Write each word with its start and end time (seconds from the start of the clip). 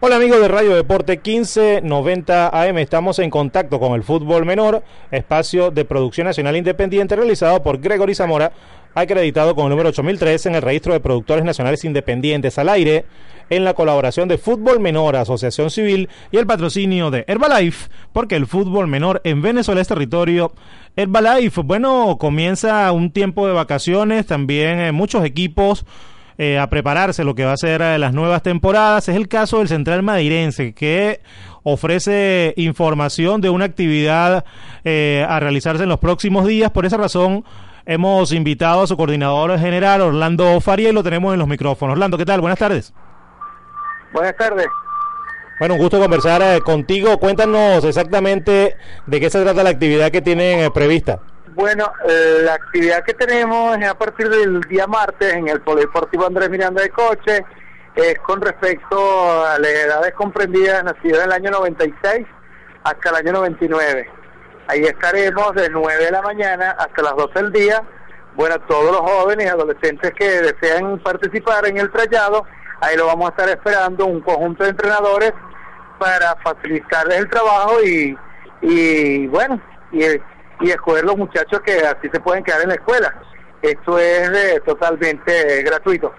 Hola 0.00 0.14
amigos 0.14 0.40
de 0.40 0.46
Radio 0.46 0.76
Deporte 0.76 1.14
1590 1.14 2.50
AM, 2.50 2.78
estamos 2.78 3.18
en 3.18 3.30
contacto 3.30 3.80
con 3.80 3.94
el 3.94 4.04
fútbol 4.04 4.46
menor, 4.46 4.84
espacio 5.10 5.72
de 5.72 5.84
producción 5.84 6.28
nacional 6.28 6.56
independiente 6.56 7.16
realizado 7.16 7.64
por 7.64 7.80
Gregory 7.80 8.14
Zamora, 8.14 8.52
acreditado 8.94 9.56
con 9.56 9.64
el 9.64 9.70
número 9.70 9.88
8003 9.88 10.46
en 10.46 10.54
el 10.54 10.62
registro 10.62 10.92
de 10.92 11.00
productores 11.00 11.44
nacionales 11.44 11.84
independientes 11.84 12.58
al 12.58 12.68
aire, 12.68 13.06
en 13.50 13.64
la 13.64 13.74
colaboración 13.74 14.28
de 14.28 14.38
Fútbol 14.38 14.78
Menor, 14.78 15.16
Asociación 15.16 15.68
Civil 15.68 16.08
y 16.30 16.36
el 16.36 16.46
patrocinio 16.46 17.10
de 17.10 17.24
Herbalife, 17.26 17.90
porque 18.12 18.36
el 18.36 18.46
fútbol 18.46 18.86
menor 18.86 19.20
en 19.24 19.42
Venezuela 19.42 19.80
es 19.80 19.88
territorio. 19.88 20.52
Herbalife, 20.94 21.62
bueno, 21.62 22.18
comienza 22.20 22.92
un 22.92 23.10
tiempo 23.10 23.48
de 23.48 23.52
vacaciones, 23.52 24.26
también 24.26 24.78
eh, 24.78 24.92
muchos 24.92 25.24
equipos 25.24 25.84
eh, 26.40 26.56
a 26.56 26.70
prepararse 26.70 27.24
lo 27.24 27.34
que 27.34 27.44
va 27.44 27.52
a 27.52 27.56
ser 27.56 27.82
eh, 27.82 27.98
las 27.98 28.14
nuevas 28.14 28.44
temporadas. 28.44 29.08
Es 29.08 29.16
el 29.16 29.26
caso 29.26 29.58
del 29.58 29.66
Central 29.66 30.04
Madeirense, 30.04 30.72
que 30.72 31.20
ofrece 31.64 32.54
información 32.56 33.40
de 33.40 33.50
una 33.50 33.64
actividad 33.64 34.44
eh, 34.84 35.26
a 35.28 35.40
realizarse 35.40 35.82
en 35.82 35.88
los 35.88 35.98
próximos 35.98 36.46
días. 36.46 36.70
Por 36.70 36.86
esa 36.86 36.96
razón, 36.96 37.44
hemos 37.86 38.30
invitado 38.30 38.82
a 38.82 38.86
su 38.86 38.96
coordinador 38.96 39.58
general, 39.58 40.00
Orlando 40.00 40.60
Faria, 40.60 40.90
y 40.90 40.92
lo 40.92 41.02
tenemos 41.02 41.32
en 41.32 41.40
los 41.40 41.48
micrófonos. 41.48 41.94
Orlando, 41.94 42.16
¿qué 42.16 42.24
tal? 42.24 42.40
Buenas 42.40 42.60
tardes. 42.60 42.94
Buenas 44.12 44.36
tardes. 44.36 44.68
Bueno, 45.58 45.74
un 45.74 45.80
gusto 45.80 45.98
conversar 45.98 46.62
contigo. 46.62 47.18
Cuéntanos 47.18 47.82
exactamente 47.84 48.76
de 49.06 49.20
qué 49.20 49.28
se 49.28 49.42
trata 49.42 49.64
la 49.64 49.70
actividad 49.70 50.12
que 50.12 50.22
tienen 50.22 50.70
prevista. 50.70 51.18
Bueno, 51.58 51.92
eh, 52.08 52.42
la 52.44 52.54
actividad 52.54 53.02
que 53.02 53.14
tenemos 53.14 53.76
es 53.78 53.88
a 53.88 53.98
partir 53.98 54.28
del 54.28 54.60
día 54.60 54.86
martes 54.86 55.34
en 55.34 55.48
el 55.48 55.60
Polideportivo 55.60 56.24
Andrés 56.24 56.48
Miranda 56.48 56.82
de 56.82 56.90
Coche, 56.90 57.44
es 57.96 58.16
con 58.20 58.40
respecto 58.40 59.44
a 59.44 59.58
las 59.58 59.68
edades 59.68 60.14
comprendidas 60.14 60.84
nacidas 60.84 61.18
en 61.18 61.24
el 61.24 61.32
año 61.32 61.50
96 61.50 62.24
hasta 62.84 63.10
el 63.10 63.16
año 63.16 63.32
99. 63.32 64.08
Ahí 64.68 64.84
estaremos 64.84 65.52
de 65.56 65.68
9 65.68 66.04
de 66.04 66.10
la 66.12 66.22
mañana 66.22 66.76
hasta 66.78 67.02
las 67.02 67.16
12 67.16 67.42
del 67.42 67.52
día. 67.52 67.82
Bueno, 68.36 68.54
todos 68.68 68.92
los 68.92 69.00
jóvenes 69.00 69.46
y 69.46 69.48
adolescentes 69.48 70.12
que 70.16 70.30
desean 70.40 71.00
participar 71.00 71.66
en 71.66 71.78
el 71.78 71.90
trayado, 71.90 72.46
ahí 72.80 72.96
lo 72.96 73.06
vamos 73.06 73.30
a 73.30 73.30
estar 73.30 73.48
esperando 73.48 74.06
un 74.06 74.20
conjunto 74.20 74.62
de 74.62 74.70
entrenadores 74.70 75.32
para 75.98 76.36
facilitarles 76.36 77.18
el 77.18 77.28
trabajo 77.28 77.82
y, 77.82 78.16
y 78.62 79.26
bueno, 79.26 79.60
y 79.90 80.04
y 80.60 80.70
escoger 80.70 81.04
los 81.04 81.16
muchachos 81.16 81.60
que 81.60 81.78
así 81.78 82.08
se 82.12 82.20
pueden 82.20 82.44
quedar 82.44 82.62
en 82.62 82.68
la 82.68 82.74
escuela. 82.74 83.14
Esto 83.62 83.98
es 83.98 84.28
eh, 84.28 84.60
totalmente 84.64 85.62
gratuito. 85.62 86.12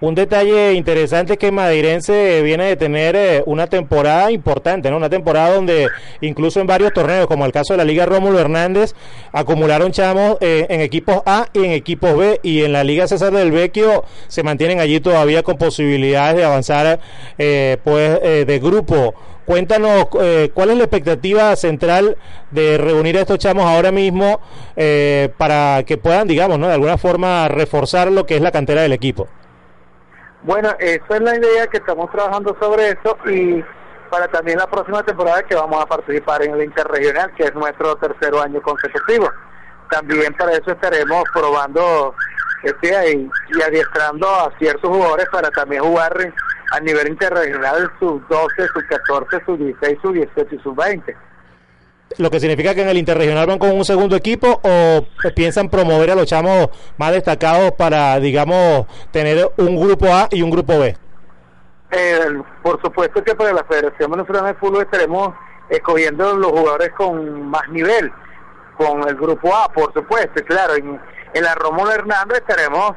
Un 0.00 0.14
detalle 0.14 0.72
interesante 0.74 1.34
es 1.34 1.38
que 1.38 1.52
Madeirense 1.52 2.42
viene 2.42 2.64
de 2.64 2.76
tener 2.76 3.16
eh, 3.16 3.42
una 3.46 3.68
temporada 3.68 4.30
importante, 4.30 4.90
¿no? 4.90 4.98
Una 4.98 5.08
temporada 5.08 5.54
donde 5.54 5.88
incluso 6.20 6.60
en 6.60 6.66
varios 6.66 6.92
torneos, 6.92 7.26
como 7.26 7.46
el 7.46 7.52
caso 7.52 7.72
de 7.72 7.78
la 7.78 7.84
Liga 7.84 8.04
Rómulo 8.04 8.38
Hernández, 8.38 8.94
acumularon 9.32 9.92
chamos 9.92 10.36
eh, 10.40 10.66
en 10.68 10.80
equipos 10.80 11.22
A 11.24 11.46
y 11.54 11.64
en 11.64 11.70
equipos 11.70 12.18
B, 12.18 12.40
y 12.42 12.64
en 12.64 12.72
la 12.72 12.84
Liga 12.84 13.06
César 13.06 13.32
del 13.32 13.52
Vecchio 13.52 14.04
se 14.26 14.42
mantienen 14.42 14.80
allí 14.80 15.00
todavía 15.00 15.42
con 15.42 15.56
posibilidades 15.56 16.36
de 16.36 16.44
avanzar 16.44 16.98
pues 17.36 18.20
de 18.20 18.60
grupo. 18.62 19.14
Cuéntanos 19.46 20.06
eh, 20.20 20.50
cuál 20.54 20.70
es 20.70 20.78
la 20.78 20.84
expectativa 20.84 21.54
central 21.56 22.16
de 22.50 22.78
reunir 22.78 23.18
a 23.18 23.20
estos 23.20 23.38
chamos 23.38 23.66
ahora 23.66 23.92
mismo 23.92 24.40
eh, 24.74 25.32
para 25.36 25.82
que 25.84 25.98
puedan, 25.98 26.26
digamos, 26.26 26.58
¿no? 26.58 26.68
de 26.68 26.74
alguna 26.74 26.96
forma 26.96 27.48
reforzar 27.48 28.10
lo 28.10 28.24
que 28.24 28.36
es 28.36 28.42
la 28.42 28.52
cantera 28.52 28.82
del 28.82 28.92
equipo. 28.92 29.28
Bueno, 30.42 30.74
esa 30.78 31.16
es 31.16 31.20
la 31.20 31.36
idea 31.36 31.66
que 31.66 31.78
estamos 31.78 32.10
trabajando 32.10 32.56
sobre 32.60 32.90
eso 32.90 33.16
y 33.26 33.62
para 34.10 34.28
también 34.28 34.58
la 34.58 34.66
próxima 34.66 35.02
temporada 35.02 35.42
que 35.42 35.54
vamos 35.54 35.82
a 35.82 35.86
participar 35.86 36.42
en 36.42 36.54
el 36.54 36.64
Interregional, 36.64 37.32
que 37.34 37.44
es 37.44 37.54
nuestro 37.54 37.96
tercer 37.96 38.34
año 38.36 38.62
consecutivo. 38.62 39.30
También 39.90 40.32
para 40.34 40.52
eso 40.52 40.70
estaremos 40.70 41.24
probando 41.32 42.14
este, 42.62 43.12
y, 43.12 43.30
y 43.56 43.62
adiestrando 43.62 44.28
a 44.28 44.52
ciertos 44.58 44.90
jugadores 44.90 45.26
para 45.30 45.50
también 45.50 45.82
jugar 45.82 46.14
a 46.74 46.80
nivel 46.80 47.08
interregional 47.08 47.88
sub-12, 48.00 48.68
sub-14, 48.72 49.44
sub-16, 49.46 50.02
sub-17 50.02 50.48
y 50.50 50.58
sub-20. 50.58 51.16
Lo 52.18 52.30
que 52.30 52.40
significa 52.40 52.74
que 52.74 52.82
en 52.82 52.88
el 52.88 52.98
interregional 52.98 53.46
van 53.46 53.58
con 53.58 53.70
un 53.70 53.84
segundo 53.84 54.16
equipo 54.16 54.60
o 54.62 55.06
piensan 55.34 55.68
promover 55.68 56.10
a 56.10 56.14
los 56.16 56.26
chamos 56.26 56.68
más 56.96 57.12
destacados 57.12 57.72
para, 57.72 58.18
digamos, 58.18 58.86
tener 59.12 59.50
un 59.56 59.80
grupo 59.80 60.06
A 60.06 60.28
y 60.30 60.42
un 60.42 60.50
grupo 60.50 60.78
B. 60.78 60.96
Eh, 61.92 62.42
por 62.62 62.80
supuesto 62.82 63.22
que 63.22 63.34
para 63.36 63.52
la 63.52 63.64
Federación 63.64 64.10
Venezolana 64.10 64.48
de 64.48 64.54
Fútbol 64.54 64.82
estaremos 64.82 65.32
escogiendo 65.68 66.36
los 66.36 66.50
jugadores 66.50 66.90
con 66.96 67.50
más 67.50 67.68
nivel, 67.68 68.12
con 68.76 69.08
el 69.08 69.14
grupo 69.14 69.54
A, 69.54 69.68
por 69.72 69.92
supuesto, 69.92 70.42
claro, 70.44 70.74
en, 70.74 71.00
en 71.34 71.42
la 71.42 71.54
Rómulo 71.54 71.92
Hernández 71.92 72.38
estaremos 72.38 72.94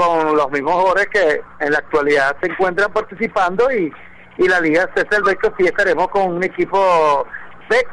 con 0.00 0.34
los 0.34 0.50
mismos 0.50 0.72
jugadores 0.72 1.08
que 1.08 1.42
en 1.60 1.72
la 1.72 1.78
actualidad 1.78 2.34
se 2.40 2.50
encuentran 2.50 2.90
participando 2.90 3.70
y, 3.70 3.92
y 4.38 4.48
la 4.48 4.58
Liga 4.60 4.88
César 4.94 5.22
Beco 5.22 5.52
sí 5.58 5.66
estaremos 5.66 6.08
con 6.08 6.36
un 6.36 6.42
equipo 6.42 7.26
B 7.68 7.86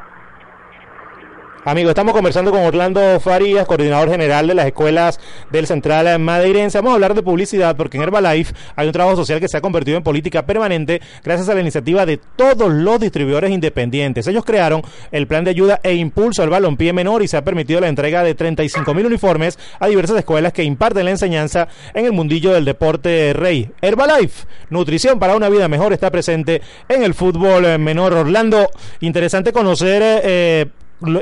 Amigos, 1.67 1.89
estamos 1.89 2.13
conversando 2.13 2.49
con 2.51 2.61
Orlando 2.61 3.19
Farías, 3.19 3.67
coordinador 3.67 4.09
general 4.09 4.47
de 4.47 4.53
las 4.53 4.67
escuelas 4.67 5.19
del 5.51 5.67
Central 5.67 6.17
Madeirense. 6.17 6.77
Vamos 6.77 6.91
a 6.91 6.93
hablar 6.93 7.13
de 7.13 7.21
publicidad 7.21 7.75
porque 7.75 7.97
en 7.97 8.03
Herbalife 8.03 8.53
hay 8.77 8.87
un 8.87 8.93
trabajo 8.93 9.17
social 9.17 9.41
que 9.41 9.49
se 9.49 9.57
ha 9.57 9.59
convertido 9.59 9.97
en 9.97 10.03
política 10.03 10.45
permanente 10.45 11.01
gracias 11.25 11.49
a 11.49 11.55
la 11.55 11.59
iniciativa 11.59 12.05
de 12.05 12.21
todos 12.37 12.71
los 12.71 13.01
distribuidores 13.01 13.51
independientes. 13.51 14.25
Ellos 14.27 14.45
crearon 14.45 14.81
el 15.11 15.27
plan 15.27 15.43
de 15.43 15.49
ayuda 15.49 15.81
e 15.83 15.93
impulso 15.95 16.41
al 16.41 16.49
balompié 16.49 16.93
menor 16.93 17.21
y 17.21 17.27
se 17.27 17.35
ha 17.35 17.43
permitido 17.43 17.81
la 17.81 17.89
entrega 17.89 18.23
de 18.23 18.33
35 18.33 18.93
mil 18.93 19.05
uniformes 19.05 19.59
a 19.77 19.87
diversas 19.87 20.19
escuelas 20.19 20.53
que 20.53 20.63
imparten 20.63 21.03
la 21.03 21.11
enseñanza 21.11 21.67
en 21.93 22.05
el 22.05 22.13
mundillo 22.13 22.53
del 22.53 22.63
deporte 22.63 23.33
rey. 23.33 23.69
Herbalife, 23.81 24.47
nutrición 24.69 25.19
para 25.19 25.35
una 25.35 25.49
vida 25.49 25.67
mejor, 25.67 25.91
está 25.91 26.11
presente 26.11 26.61
en 26.87 27.03
el 27.03 27.13
fútbol 27.13 27.77
menor. 27.77 28.13
Orlando, 28.13 28.69
interesante 29.01 29.51
conocer... 29.51 30.21
Eh, 30.23 30.67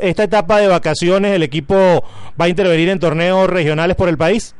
esta 0.01 0.23
etapa 0.23 0.59
de 0.59 0.67
vacaciones 0.67 1.35
el 1.35 1.43
equipo 1.43 2.03
va 2.39 2.45
a 2.45 2.47
intervenir 2.47 2.89
en 2.89 2.99
torneos 2.99 3.49
regionales 3.49 3.95
por 3.95 4.09
el 4.09 4.17
país? 4.17 4.55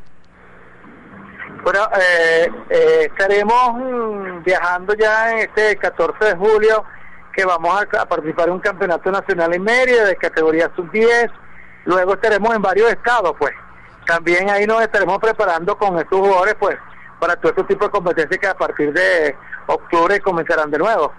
Bueno, 1.63 1.79
eh, 1.99 2.47
eh, 2.69 3.09
estaremos 3.09 3.73
mm, 3.73 4.43
viajando 4.43 4.93
ya 4.93 5.31
en 5.31 5.39
este 5.39 5.77
14 5.77 6.25
de 6.25 6.35
julio, 6.35 6.83
que 7.33 7.43
vamos 7.43 7.83
a, 7.97 8.05
participar 8.05 8.49
en 8.49 8.53
un 8.53 8.59
campeonato 8.59 9.11
nacional 9.11 9.53
en 9.53 9.63
Mérida 9.63 10.05
de 10.05 10.15
categoría 10.15 10.71
sub-10. 10.75 11.31
Luego 11.85 12.13
estaremos 12.13 12.55
en 12.55 12.61
varios 12.61 12.91
estados, 12.91 13.33
pues. 13.39 13.53
También 14.05 14.49
ahí 14.49 14.67
nos 14.67 14.81
estaremos 14.83 15.17
preparando 15.17 15.75
con 15.75 15.97
estos 15.97 16.19
jugadores, 16.19 16.55
pues, 16.59 16.77
para 17.19 17.35
todo 17.35 17.49
este 17.49 17.63
tipo 17.63 17.85
de 17.85 17.91
competencias 17.91 18.39
que 18.39 18.47
a 18.47 18.53
partir 18.53 18.93
de 18.93 19.35
octubre 19.65 20.19
comenzarán 20.19 20.69
de 20.69 20.77
nuevo 20.77 21.11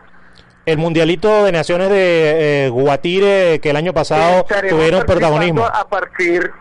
el 0.66 0.78
Mundialito 0.78 1.44
de 1.44 1.52
Naciones 1.52 1.88
de 1.90 2.66
eh, 2.66 2.68
Guatire, 2.70 3.60
que 3.60 3.70
el 3.70 3.76
año 3.76 3.92
pasado 3.92 4.44
tuvieron 4.68 5.04
protagonismo. 5.04 5.64
A 5.64 5.88
partir, 5.88 6.52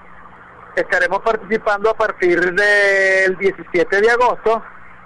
estaremos 0.76 1.22
participando 1.22 1.90
a 1.90 1.96
partir 1.96 2.40
del 2.54 3.36
17 3.36 4.02
de 4.02 4.12
agosto, 4.12 4.64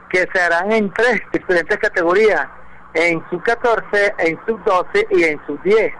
que 0.09 0.27
se 0.33 0.41
harán 0.41 0.73
en 0.73 0.91
tres 0.93 1.21
diferentes 1.31 1.77
categorías, 1.77 2.45
en 2.93 3.23
sub 3.29 3.41
14, 3.41 4.15
en 4.17 4.37
sub 4.45 4.61
12 4.65 5.07
y 5.11 5.23
en 5.23 5.41
sub 5.47 5.61
10. 5.63 5.93